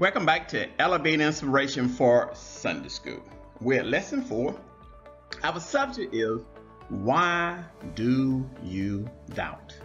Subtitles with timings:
[0.00, 3.22] Welcome back to Elevate Inspiration for Sunday School.
[3.60, 4.58] We're at lesson four.
[5.42, 6.40] Our subject is
[6.88, 7.62] Why
[7.94, 9.76] Do You Doubt?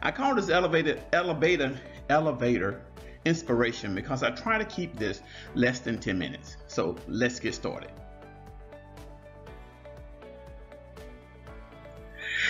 [0.00, 2.80] I call this elevator, elevator, elevator
[3.24, 5.20] inspiration because I try to keep this
[5.56, 6.58] less than 10 minutes.
[6.68, 7.90] So let's get started.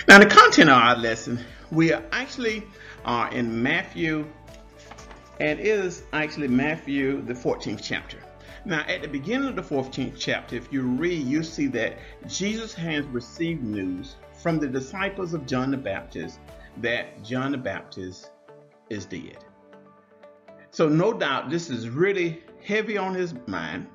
[0.07, 2.63] Now, the content of our lesson, we are actually
[3.05, 4.27] are in Matthew
[5.39, 8.17] and is actually Matthew, the 14th chapter.
[8.65, 12.73] Now, at the beginning of the 14th chapter, if you read, you see that Jesus
[12.73, 16.39] has received news from the disciples of John the Baptist
[16.77, 18.31] that John the Baptist
[18.89, 19.37] is dead.
[20.71, 23.87] So, no doubt, this is really heavy on his mind.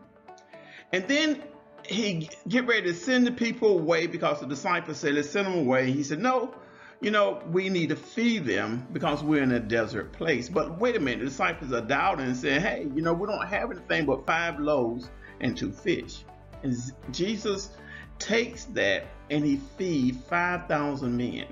[0.93, 1.43] And then
[1.87, 5.59] he get ready to send the people away because the disciples said, let's send them
[5.59, 5.91] away.
[5.91, 6.55] He said, no,
[7.03, 10.49] you know, we need to feed them because we're in a desert place.
[10.49, 13.45] But wait a minute, the disciples are doubting and saying, hey, you know, we don't
[13.45, 16.25] have anything but five loaves and two fish.
[16.63, 16.77] And
[17.11, 17.71] Jesus
[18.21, 21.47] takes that and he feeds 5,000 men,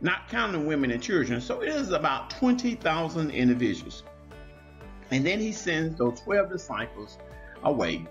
[0.00, 1.42] not counting women and children.
[1.42, 4.02] So it is about 20,000 individuals.
[5.10, 7.18] And then he sends those 12 disciples
[7.64, 8.06] away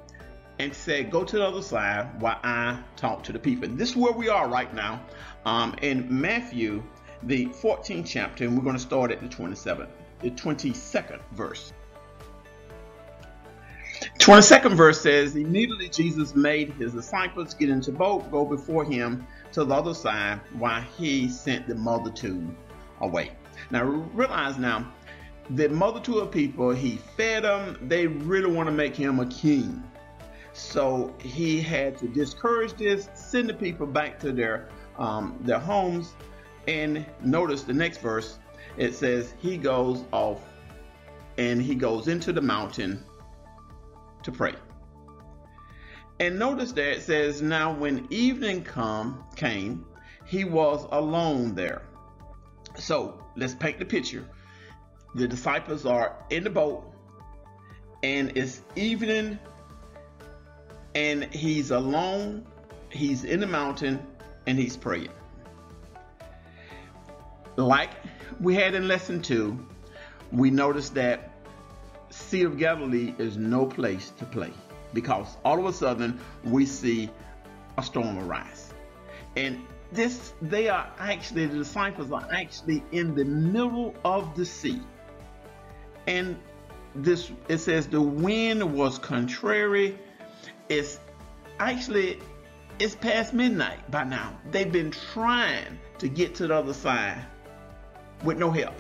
[0.59, 3.67] and said, Go to the other side while I talk to the people.
[3.69, 5.02] This is where we are right now
[5.45, 6.83] um, in Matthew,
[7.23, 9.89] the 14th chapter, and we're going to start at the 27th,
[10.21, 11.73] the 22nd verse.
[14.19, 19.63] 22nd verse says, Immediately Jesus made his disciples get into boat, go before him to
[19.65, 22.55] the other side while he sent the multitude
[23.02, 23.31] away.
[23.71, 24.93] Now realize now,
[25.52, 29.83] the multitude of people, he fed them, they really want to make him a king.
[30.59, 36.13] So he had to discourage this, send the people back to their um, their homes,
[36.67, 38.39] and notice the next verse.
[38.77, 40.41] It says he goes off
[41.37, 43.03] and he goes into the mountain
[44.23, 44.53] to pray.
[46.20, 49.86] And notice that it says, Now when evening come came,
[50.26, 51.83] he was alone there.
[52.76, 54.27] So let's paint the picture.
[55.15, 56.83] The disciples are in the boat,
[58.03, 59.39] and it's evening
[60.99, 62.45] and he's alone,
[62.89, 64.05] he's in the mountain,
[64.48, 65.14] and he's praying.
[67.55, 67.92] Like
[68.42, 69.65] we had in lesson two,
[70.33, 71.32] we noticed that
[72.09, 74.52] Sea of Galilee is no place to play
[74.93, 77.09] because all of a sudden we see
[77.77, 78.73] a storm arise.
[79.38, 79.61] And
[79.93, 84.82] this, they are actually, the disciples are actually in the middle of the sea.
[86.08, 86.38] And
[86.93, 89.98] this, it says the wind was contrary
[90.69, 90.99] it's
[91.59, 92.19] actually
[92.80, 94.37] it's past midnight by now.
[94.52, 97.25] They've been trying to get to the other side
[98.23, 98.75] with no help.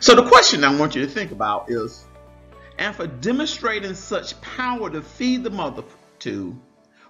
[0.00, 2.04] So the question I want you to think about is
[2.78, 5.82] and for demonstrating such power to feed the mother
[6.16, 6.58] multitude,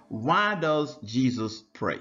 [0.09, 1.99] why does Jesus pray?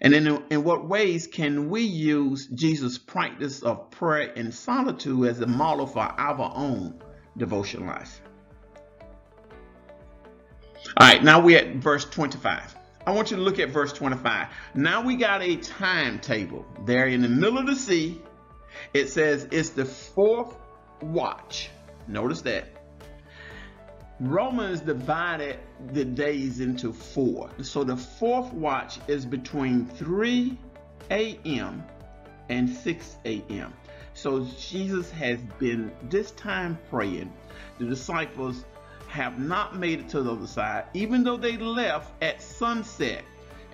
[0.00, 5.40] And in, in what ways can we use Jesus' practice of prayer in solitude as
[5.40, 7.00] a model for our own
[7.36, 8.20] devotion life?
[10.96, 12.76] All right, now we're at verse 25.
[13.06, 14.48] I want you to look at verse 25.
[14.74, 18.20] Now we got a timetable there in the middle of the sea.
[18.94, 20.54] It says it's the fourth
[21.00, 21.70] watch.
[22.08, 22.68] Notice that.
[24.18, 25.58] Romans divided
[25.92, 27.50] the days into four.
[27.62, 30.56] So the fourth watch is between 3
[31.10, 31.84] a.m.
[32.48, 33.74] and 6 a.m.
[34.14, 37.30] So Jesus has been this time praying.
[37.78, 38.64] The disciples
[39.16, 43.24] have not made it to the other side, even though they left at sunset,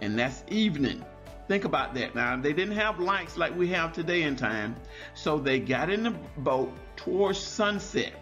[0.00, 1.04] and that's evening.
[1.48, 2.36] Think about that now.
[2.36, 4.76] They didn't have lights like we have today in time,
[5.14, 8.14] so they got in the boat towards sunset.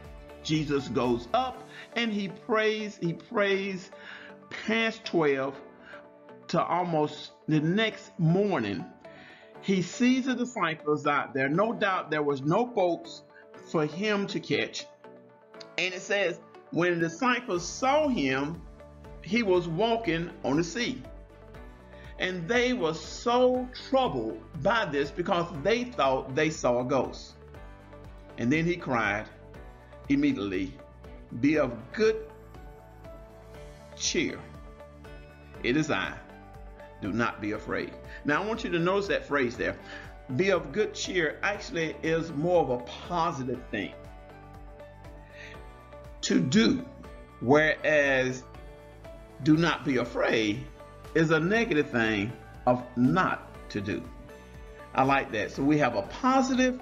[0.42, 1.62] Jesus goes up
[1.94, 3.90] and he prays, he prays
[4.48, 5.54] past 12
[6.48, 8.82] to almost the next morning.
[9.60, 11.50] He sees the disciples out there.
[11.50, 13.22] No doubt there was no boats
[13.70, 14.86] for him to catch.
[15.76, 16.40] And it says
[16.72, 18.60] when the disciples saw him,
[19.22, 21.02] he was walking on the sea.
[22.18, 27.34] And they were so troubled by this because they thought they saw a ghost.
[28.38, 29.26] And then he cried
[30.08, 30.74] immediately,
[31.40, 32.16] Be of good
[33.96, 34.38] cheer.
[35.62, 36.14] It is I.
[37.02, 37.92] Do not be afraid.
[38.24, 39.76] Now I want you to notice that phrase there.
[40.36, 43.94] Be of good cheer actually is more of a positive thing
[46.22, 46.84] to do,
[47.40, 48.44] whereas
[49.42, 50.64] do not be afraid
[51.14, 52.32] is a negative thing
[52.66, 54.02] of not to do.
[54.94, 55.50] I like that.
[55.52, 56.80] So we have a positive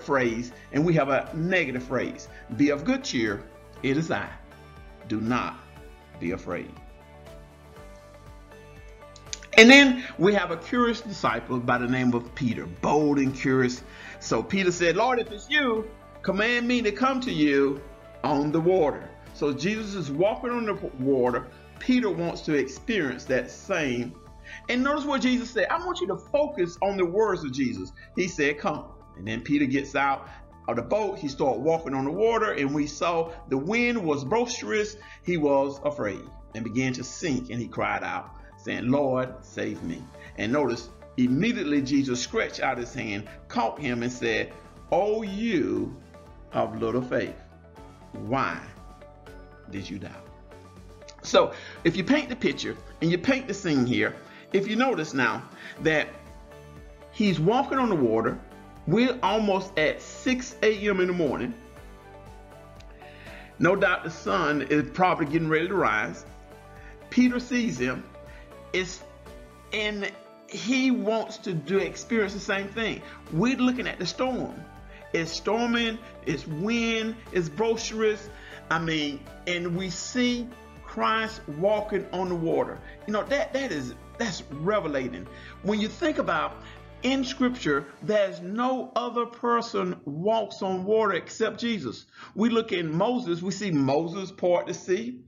[0.00, 2.28] phrase and we have a negative phrase.
[2.56, 3.42] Be of good cheer,
[3.82, 4.28] it is I.
[5.08, 5.56] Do not
[6.20, 6.70] be afraid.
[9.58, 13.82] And then we have a curious disciple by the name of Peter, bold and curious.
[14.18, 15.88] So Peter said, Lord, if it's you,
[16.22, 17.82] command me to come to you
[18.24, 19.08] on the water.
[19.34, 21.48] So Jesus is walking on the water.
[21.78, 24.14] Peter wants to experience that same.
[24.68, 25.68] And notice what Jesus said.
[25.70, 27.92] I want you to focus on the words of Jesus.
[28.16, 28.84] He said, Come.
[29.16, 30.28] And then Peter gets out
[30.68, 31.18] of the boat.
[31.18, 34.96] He started walking on the water, and we saw the wind was boisterous.
[35.24, 36.22] He was afraid
[36.54, 40.02] and began to sink, and he cried out saying, Lord, save me.
[40.38, 44.52] And notice, immediately Jesus stretched out his hand, caught him, and said,
[44.90, 45.96] Oh, you
[46.52, 47.34] of little faith,
[48.12, 48.58] why
[49.70, 50.26] did you doubt?
[51.22, 51.52] So,
[51.84, 54.16] if you paint the picture and you paint the scene here,
[54.52, 55.42] if you notice now
[55.80, 56.08] that
[57.12, 58.38] he's walking on the water,
[58.86, 61.00] we're almost at 6 a.m.
[61.00, 61.54] in the morning.
[63.58, 66.24] No doubt the sun is probably getting ready to rise.
[67.10, 68.02] Peter sees him
[68.72, 69.02] it's
[69.72, 70.10] and
[70.48, 73.00] he wants to do experience the same thing.
[73.32, 74.54] We're looking at the storm.
[75.12, 78.28] It's storming, it's wind, it's boisterous.
[78.70, 80.48] I mean, and we see
[80.84, 82.78] Christ walking on the water.
[83.06, 85.26] You know, that that is that's revelating.
[85.62, 86.56] When you think about
[87.02, 92.06] in scripture, there's no other person walks on water except Jesus.
[92.34, 95.20] We look in Moses, we see Moses part the sea.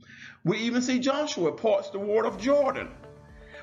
[0.45, 2.91] We even see Joshua parts the water of Jordan.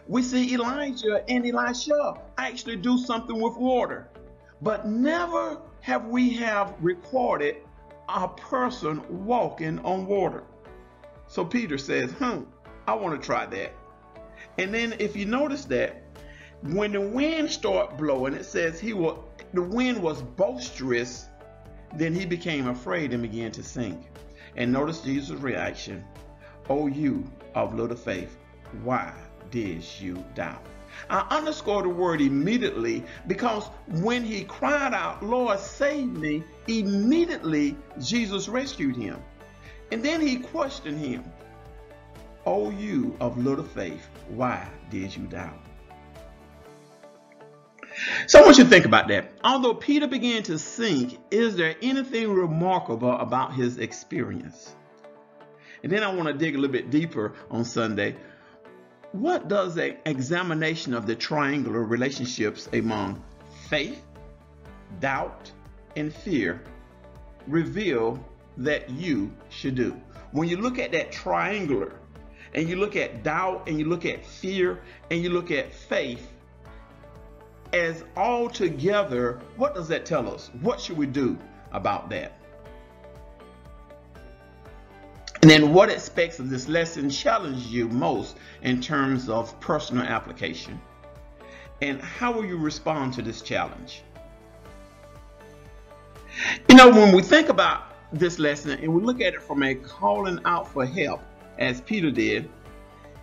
[0.08, 4.10] We see Elijah and Elisha actually do something with water,
[4.62, 7.58] but never have we have recorded
[8.08, 10.44] a person walking on water.
[11.28, 12.44] So Peter says, hmm,
[12.88, 13.74] I want to try that.
[14.58, 16.04] And then if you notice that,
[16.62, 21.26] when the wind started blowing, it says he will the wind was boisterous,
[21.96, 24.00] then he became afraid and began to sink.
[24.56, 26.04] And notice Jesus' reaction.
[26.70, 28.38] O you of little faith,
[28.84, 29.14] why
[29.50, 30.64] did you doubt?
[31.10, 38.48] I underscore the word immediately because when he cried out, Lord, save me, immediately Jesus
[38.48, 39.20] rescued him.
[39.92, 41.24] And then he questioned him,
[42.46, 45.60] O you of little faith, why did you doubt?
[48.28, 49.32] So I want you to think about that.
[49.44, 54.76] Although Peter began to sink, is there anything remarkable about his experience?
[55.84, 58.16] And then I want to dig a little bit deeper on Sunday
[59.12, 63.22] what does an examination of the triangular relationships among
[63.68, 64.04] faith,
[65.00, 65.52] doubt,
[65.96, 66.62] and fear
[67.48, 68.24] reveal
[68.58, 70.00] that you should do?
[70.32, 71.94] When you look at that triangular
[72.54, 74.80] and you look at doubt and you look at fear
[75.10, 76.32] and you look at faith
[77.74, 80.52] as all together, what does that tell us?
[80.62, 81.38] What should we do
[81.74, 82.41] about that?
[85.42, 90.80] And then what aspects of this lesson challenge you most in terms of personal application?
[91.82, 94.04] And how will you respond to this challenge?
[96.70, 99.74] You know, when we think about this lesson and we look at it from a
[99.74, 101.22] calling out for help,
[101.58, 102.48] as Peter did,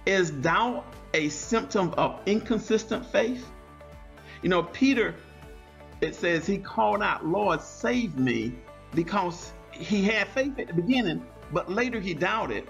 [0.05, 0.85] is doubt
[1.15, 3.49] a symptom of inconsistent faith?
[4.43, 5.15] You know, Peter,
[6.01, 8.55] it says he called out, Lord, save me,
[8.95, 12.69] because he had faith at the beginning, but later he doubted.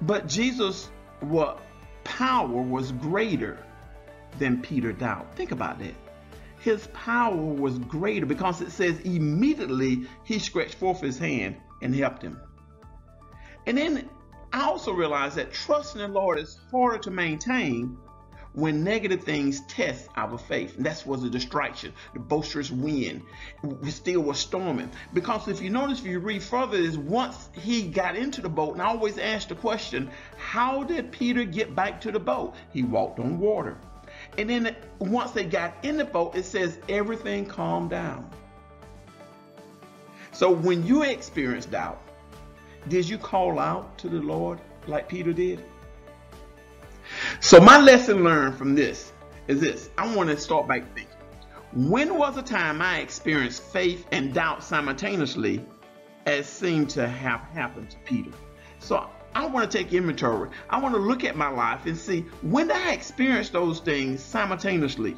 [0.00, 0.90] But Jesus'
[1.20, 1.60] what
[2.04, 3.58] power was greater
[4.38, 5.34] than Peter doubt.
[5.34, 5.94] Think about that.
[6.60, 12.22] His power was greater because it says immediately he stretched forth his hand and helped
[12.22, 12.40] him.
[13.66, 14.08] And then
[14.52, 17.96] I also realized that trusting the Lord is harder to maintain
[18.58, 20.76] when negative things test our faith.
[20.76, 21.92] And that was a distraction.
[22.12, 23.22] The boisterous wind
[23.88, 24.90] still was storming.
[25.14, 28.72] Because if you notice, if you read further, is once he got into the boat,
[28.72, 32.56] and I always ask the question, how did Peter get back to the boat?
[32.72, 33.78] He walked on water.
[34.36, 38.28] And then once they got in the boat, it says everything calmed down.
[40.32, 42.02] So when you experience doubt,
[42.88, 45.62] did you call out to the Lord like Peter did?
[47.40, 49.12] So my lesson learned from this
[49.46, 49.90] is this.
[49.96, 51.06] I want to start by thinking.
[51.72, 55.64] When was a time I experienced faith and doubt simultaneously
[56.26, 58.32] as seemed to have happened to Peter?
[58.80, 60.50] So I want to take inventory.
[60.68, 65.16] I want to look at my life and see when I experience those things simultaneously?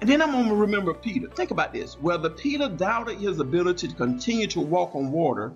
[0.00, 1.28] And then I'm going to remember Peter.
[1.28, 2.00] Think about this.
[2.00, 5.52] Whether Peter doubted his ability to continue to walk on water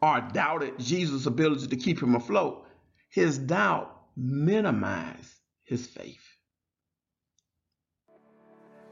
[0.00, 2.64] or doubted Jesus' ability to keep him afloat,
[3.08, 5.32] his doubt minimized
[5.64, 6.24] his faith.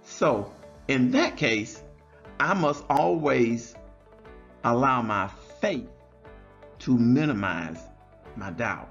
[0.03, 0.53] So,
[0.89, 1.83] in that case,
[2.39, 3.75] I must always
[4.63, 5.29] allow my
[5.61, 5.89] faith
[6.81, 7.79] to minimize
[8.37, 8.89] my doubt,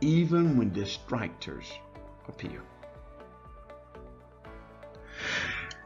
[0.00, 1.66] even when distractors
[2.28, 2.62] appear.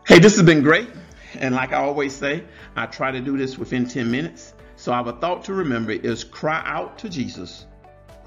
[0.07, 0.89] Hey, this has been great.
[1.35, 4.55] And like I always say, I try to do this within 10 minutes.
[4.77, 7.67] So our thought to remember is cry out to Jesus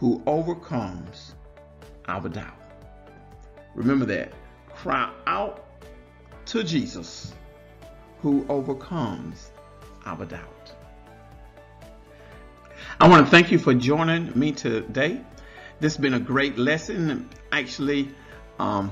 [0.04, 1.34] who overcomes
[2.10, 2.60] our doubt.
[3.74, 4.34] Remember that.
[4.68, 5.66] Cry out
[6.48, 7.34] to Jesus
[8.20, 9.52] who overcomes
[10.06, 10.74] our doubt.
[13.00, 15.22] I want to thank you for joining me today.
[15.80, 17.30] This has been a great lesson.
[17.54, 18.10] Actually,
[18.60, 18.92] um,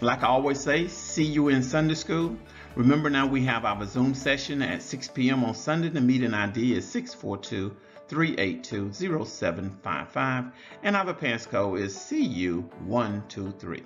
[0.00, 2.36] like I always say, see you in Sunday school.
[2.74, 5.44] Remember now we have our Zoom session at 6 p.m.
[5.44, 5.88] on Sunday.
[5.88, 7.76] The meeting ID is 642
[8.12, 8.92] 382
[9.24, 10.44] 0755
[10.82, 13.82] and our passcode is CU123.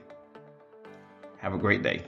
[1.38, 2.02] Have a great day.